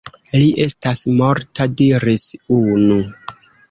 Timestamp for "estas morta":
0.63-1.71